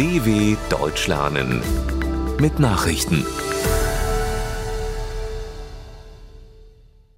DW 0.00 0.56
Deutsch 0.70 1.08
lernen 1.08 1.60
mit 2.38 2.58
Nachrichten. 2.58 3.22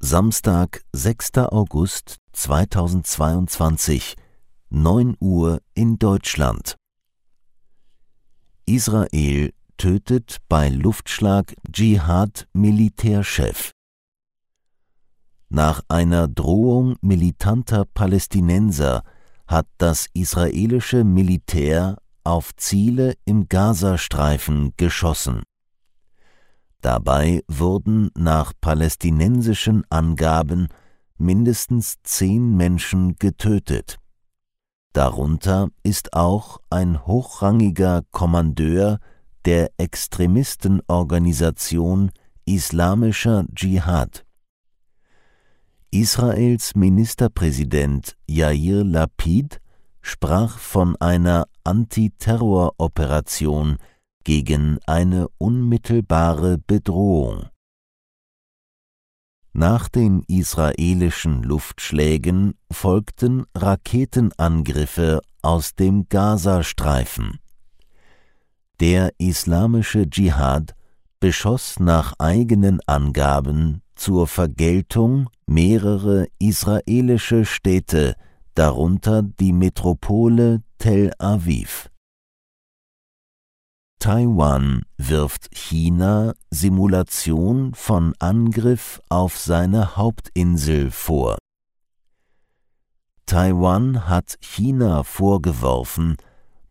Samstag, 0.00 0.82
6. 0.92 1.30
August 1.52 2.16
2022, 2.32 4.16
9 4.70 5.14
Uhr 5.20 5.60
in 5.74 6.00
Deutschland. 6.00 6.74
Israel 8.66 9.52
tötet 9.76 10.38
bei 10.48 10.68
Luftschlag 10.68 11.54
Dschihad 11.70 12.48
Militärchef. 12.52 13.70
Nach 15.48 15.82
einer 15.86 16.26
Drohung 16.26 16.96
militanter 17.00 17.84
Palästinenser 17.84 19.04
hat 19.46 19.68
das 19.78 20.08
israelische 20.14 21.04
Militär 21.04 22.01
auf 22.24 22.54
Ziele 22.56 23.14
im 23.24 23.48
Gazastreifen 23.48 24.74
geschossen. 24.76 25.42
Dabei 26.80 27.42
wurden 27.48 28.10
nach 28.16 28.52
palästinensischen 28.60 29.84
Angaben 29.88 30.68
mindestens 31.16 31.94
zehn 32.02 32.56
Menschen 32.56 33.14
getötet. 33.16 33.98
Darunter 34.92 35.68
ist 35.82 36.12
auch 36.12 36.58
ein 36.68 37.06
hochrangiger 37.06 38.02
Kommandeur 38.10 38.98
der 39.46 39.70
Extremistenorganisation 39.78 42.10
Islamischer 42.44 43.46
Dschihad. 43.54 44.26
Israels 45.90 46.74
Ministerpräsident 46.74 48.18
Yair 48.26 48.84
Lapid 48.84 49.61
sprach 50.02 50.58
von 50.58 50.96
einer 50.96 51.46
Antiterroroperation 51.64 53.78
gegen 54.24 54.78
eine 54.86 55.28
unmittelbare 55.38 56.58
Bedrohung. 56.58 57.46
Nach 59.54 59.88
den 59.88 60.22
israelischen 60.28 61.42
Luftschlägen 61.42 62.54
folgten 62.70 63.44
Raketenangriffe 63.54 65.20
aus 65.42 65.74
dem 65.74 66.08
Gazastreifen. 66.08 67.38
Der 68.80 69.12
islamische 69.18 70.08
Dschihad 70.08 70.74
beschoss 71.20 71.78
nach 71.78 72.14
eigenen 72.18 72.80
Angaben 72.86 73.82
zur 73.94 74.26
Vergeltung 74.26 75.28
mehrere 75.46 76.26
israelische 76.38 77.44
Städte, 77.44 78.16
darunter 78.54 79.22
die 79.22 79.52
Metropole 79.52 80.62
Tel 80.78 81.12
Aviv. 81.18 81.88
Taiwan 83.98 84.82
wirft 84.96 85.54
China 85.54 86.34
Simulation 86.50 87.72
von 87.74 88.14
Angriff 88.18 89.00
auf 89.08 89.38
seine 89.38 89.96
Hauptinsel 89.96 90.90
vor. 90.90 91.38
Taiwan 93.26 94.08
hat 94.08 94.36
China 94.40 95.04
vorgeworfen, 95.04 96.16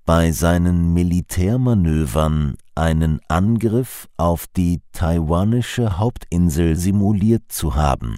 bei 0.06 0.32
seinen 0.32 0.94
Militärmanövern 0.94 2.58
einen 2.76 3.22
Angriff 3.30 4.10
auf 4.18 4.48
die 4.48 4.82
taiwanische 4.92 5.98
Hauptinsel 6.00 6.76
simuliert 6.76 7.44
zu 7.48 7.76
haben. 7.76 8.18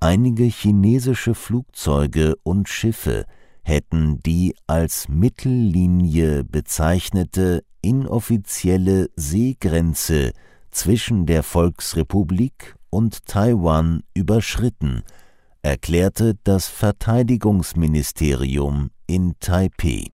Einige 0.00 0.44
chinesische 0.44 1.34
Flugzeuge 1.34 2.36
und 2.42 2.68
Schiffe 2.68 3.24
hätten 3.62 4.22
die 4.22 4.54
als 4.66 5.08
Mittellinie 5.08 6.44
bezeichnete 6.44 7.64
inoffizielle 7.80 9.08
Seegrenze 9.16 10.32
zwischen 10.70 11.24
der 11.26 11.42
Volksrepublik 11.42 12.76
und 12.90 13.24
Taiwan 13.26 14.02
überschritten, 14.14 15.02
erklärte 15.62 16.34
das 16.44 16.68
Verteidigungsministerium 16.68 18.90
in 19.06 19.34
Taipeh. 19.40 20.10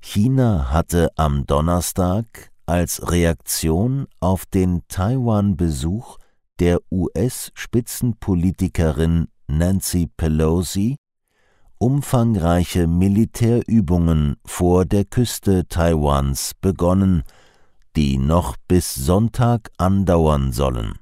China 0.00 0.70
hatte 0.70 1.10
am 1.16 1.46
Donnerstag 1.46 2.50
als 2.66 3.10
Reaktion 3.10 4.06
auf 4.20 4.44
den 4.46 4.82
Taiwan-Besuch 4.88 6.18
der 6.58 6.80
US-Spitzenpolitikerin 6.90 9.28
Nancy 9.48 10.08
Pelosi 10.16 10.96
umfangreiche 11.78 12.86
Militärübungen 12.86 14.36
vor 14.44 14.86
der 14.86 15.04
Küste 15.04 15.66
Taiwans 15.68 16.52
begonnen, 16.60 17.22
die 17.96 18.18
noch 18.18 18.56
bis 18.68 18.94
Sonntag 18.94 19.70
andauern 19.76 20.52
sollen. 20.52 20.98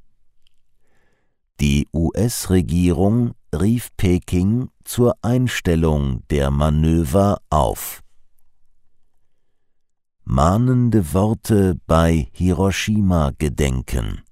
Die 1.61 1.87
US-Regierung 1.93 3.35
rief 3.55 3.91
Peking 3.97 4.71
zur 4.83 5.15
Einstellung 5.23 6.27
der 6.31 6.51
Manöver 6.51 7.39
auf. 7.51 8.03
Mahnende 10.25 11.13
Worte 11.13 11.79
bei 11.87 12.29
Hiroshima 12.33 13.31
Gedenken 13.39 14.24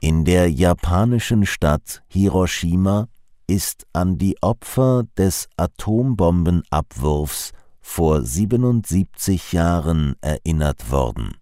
In 0.00 0.24
der 0.24 0.50
japanischen 0.50 1.46
Stadt 1.46 2.02
Hiroshima 2.08 3.06
ist 3.46 3.86
an 3.92 4.18
die 4.18 4.36
Opfer 4.42 5.04
des 5.16 5.46
Atombombenabwurfs 5.56 7.52
vor 7.80 8.22
77 8.22 9.52
Jahren 9.52 10.16
erinnert 10.20 10.90
worden. 10.90 11.36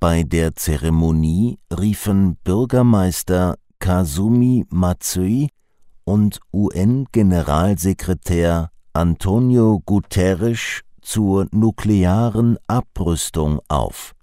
Bei 0.00 0.22
der 0.22 0.54
Zeremonie 0.54 1.58
riefen 1.76 2.36
Bürgermeister 2.44 3.56
Kazumi 3.78 4.64
Matsui 4.70 5.50
und 6.04 6.40
UN-Generalsekretär 6.52 8.70
Antonio 8.92 9.80
Guterres 9.84 10.82
zur 11.02 11.48
nuklearen 11.50 12.56
Abrüstung 12.66 13.60
auf. 13.68 14.15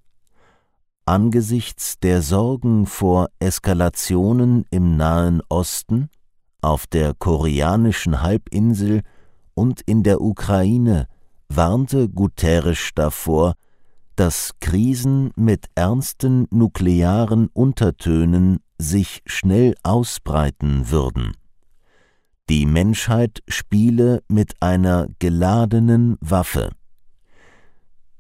Angesichts 1.06 2.00
der 2.00 2.22
Sorgen 2.22 2.86
vor 2.86 3.28
Eskalationen 3.40 4.64
im 4.70 4.96
Nahen 4.96 5.42
Osten, 5.50 6.10
auf 6.62 6.88
der 6.88 7.14
koreanischen 7.14 8.22
Halbinsel 8.22 9.02
und 9.54 9.82
in 9.82 10.04
der 10.04 10.22
Ukraine 10.22 11.08
warnte 11.50 12.08
Guterres 12.08 12.92
davor, 12.96 13.56
dass 14.16 14.52
Krisen 14.62 15.32
mit 15.36 15.66
ernsten 15.76 16.48
nuklearen 16.52 17.48
Untertönen 17.52 18.60
sich 18.78 19.22
schnell 19.26 19.76
ausbreiten 19.84 20.90
würden. 20.90 21.34
Die 22.50 22.66
Menschheit 22.66 23.42
spiele 23.50 24.24
mit 24.30 24.54
einer 24.62 25.08
geladenen 25.20 26.18
Waffe. 26.22 26.70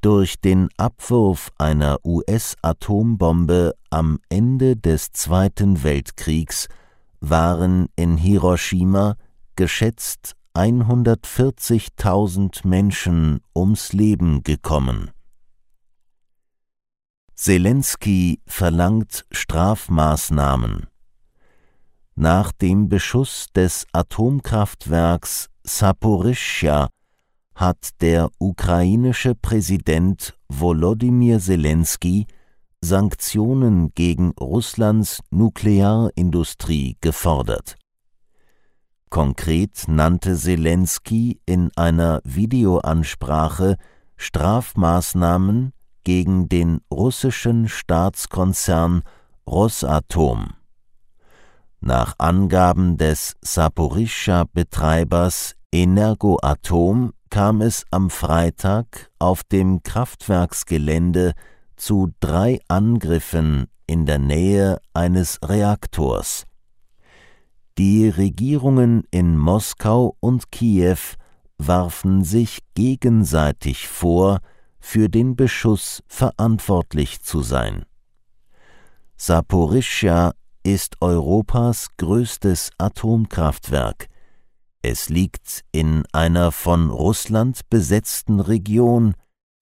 Durch 0.03 0.39
den 0.41 0.69
Abwurf 0.75 1.51
einer 1.57 1.97
US-Atombombe 2.03 3.73
am 3.89 4.19
Ende 4.27 4.75
des 4.75 5.13
Zweiten 5.13 5.83
Weltkriegs 5.83 6.67
waren 7.21 7.87
in 7.95 8.17
Hiroshima 8.17 9.15
geschätzt 9.55 10.35
140.000 10.55 12.67
Menschen 12.67 13.39
ums 13.55 13.93
Leben 13.93 14.43
gekommen. 14.43 15.11
Zelensky 17.33 18.41
verlangt 18.45 19.25
Strafmaßnahmen. 19.31 20.87
Nach 22.15 22.51
dem 22.51 22.89
Beschuss 22.89 23.47
des 23.55 23.87
Atomkraftwerks 23.93 25.47
Saporischschja 25.63 26.89
hat 27.55 28.01
der 28.01 28.29
ukrainische 28.39 29.35
Präsident 29.35 30.35
Volodymyr 30.49 31.39
Zelensky 31.39 32.25
Sanktionen 32.81 33.93
gegen 33.95 34.31
Russlands 34.31 35.21
Nuklearindustrie 35.29 36.97
gefordert. 36.99 37.75
Konkret 39.09 39.85
nannte 39.87 40.35
Zelensky 40.35 41.39
in 41.45 41.71
einer 41.75 42.19
Videoansprache 42.23 43.77
Strafmaßnahmen 44.17 45.71
gegen 46.03 46.49
den 46.49 46.81
russischen 46.91 47.69
Staatskonzern 47.69 49.03
Rosatom. 49.47 50.55
Nach 51.79 52.15
Angaben 52.17 52.97
des 52.97 53.35
Saporischschja-Betreibers 53.41 55.55
Energoatom 55.71 57.13
kam 57.33 57.61
es 57.61 57.83
am 57.89 58.11
Freitag 58.11 59.09
auf 59.17 59.43
dem 59.43 59.81
Kraftwerksgelände 59.81 61.33
zu 61.75 62.13
drei 62.19 62.59
Angriffen 62.67 63.65
in 63.87 64.05
der 64.05 64.19
Nähe 64.19 64.79
eines 64.93 65.39
Reaktors. 65.43 66.45
Die 67.79 68.07
Regierungen 68.07 69.01
in 69.09 69.35
Moskau 69.35 70.15
und 70.19 70.51
Kiew 70.51 70.99
warfen 71.57 72.23
sich 72.23 72.59
gegenseitig 72.75 73.87
vor, 73.87 74.37
für 74.79 75.09
den 75.09 75.35
Beschuss 75.35 76.03
verantwortlich 76.05 77.23
zu 77.23 77.41
sein. 77.41 77.83
Saporischschja 79.17 80.33
ist 80.61 81.01
Europas 81.01 81.87
größtes 81.97 82.69
Atomkraftwerk. 82.77 84.07
Es 84.85 85.07
liegt 85.07 85.63
in 85.71 86.03
einer 86.11 86.51
von 86.51 86.89
Russland 86.89 87.61
besetzten 87.69 88.41
Region 88.41 89.13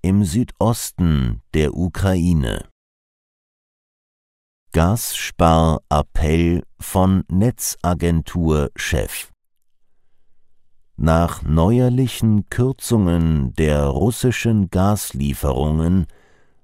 im 0.01 0.25
Südosten 0.25 1.44
der 1.53 1.77
Ukraine. 1.77 2.68
Gasssparappell 4.71 6.63
von 6.79 7.23
Netzagentur-Chef 7.27 9.29
Nach 10.97 11.44
neuerlichen 11.44 12.50
Kürzungen 12.50 13.53
der 13.53 13.83
russischen 13.83 14.71
Gaslieferungen 14.71 16.07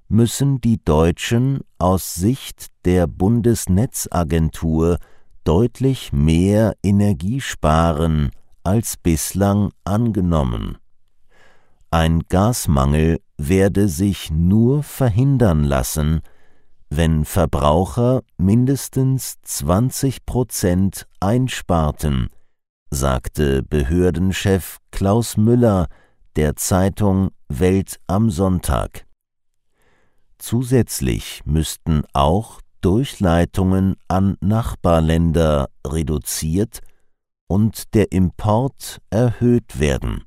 müssen 0.08 0.62
die 0.62 0.84
Deutschen 0.84 1.60
aus 1.78 2.16
Sicht 2.16 2.70
der 2.86 3.06
Bundesnetzagentur 3.06 4.98
deutlich 5.44 6.12
mehr 6.12 6.74
Energie 6.82 7.40
sparen 7.40 8.32
als 8.68 8.98
bislang 8.98 9.72
angenommen. 9.86 10.78
Ein 11.90 12.24
Gasmangel 12.28 13.22
werde 13.38 13.88
sich 13.88 14.30
nur 14.30 14.84
verhindern 14.84 15.64
lassen, 15.64 16.20
wenn 16.90 17.24
Verbraucher 17.24 18.24
mindestens 18.38 19.36
20 19.44 20.26
Prozent 20.26 21.08
einsparten, 21.22 22.30
sagte 22.90 23.64
Behördenchef 23.64 24.80
Klaus 24.92 25.38
Müller 25.38 25.88
der 26.36 26.58
Zeitung 26.58 27.30
Welt 27.48 28.02
am 28.08 28.30
Sonntag. 28.30 29.06
Zusätzlich 30.40 31.42
müssten 31.46 32.04
auch 32.12 32.60
Durchleitungen 32.82 33.96
an 34.10 34.36
Nachbarländer 34.42 35.70
reduziert 35.86 36.82
und 37.48 37.94
der 37.94 38.12
Import 38.12 39.00
erhöht 39.10 39.80
werden. 39.80 40.24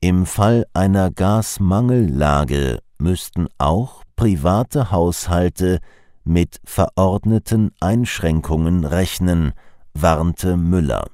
Im 0.00 0.26
Fall 0.26 0.66
einer 0.74 1.10
Gasmangellage 1.10 2.80
müssten 2.98 3.46
auch 3.58 4.02
private 4.16 4.90
Haushalte 4.90 5.78
mit 6.24 6.60
verordneten 6.64 7.70
Einschränkungen 7.80 8.84
rechnen, 8.84 9.52
warnte 9.94 10.56
Müller. 10.56 11.08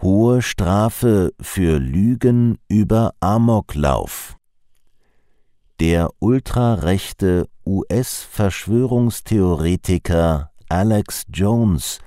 Hohe 0.00 0.40
Strafe 0.42 1.32
für 1.40 1.78
Lügen 1.78 2.58
über 2.68 3.14
Amoklauf. 3.20 4.36
Der 5.80 6.10
ultrarechte 6.18 7.48
US-Verschwörungstheoretiker 7.64 10.50
Alex 10.68 11.22
Jones 11.32 12.00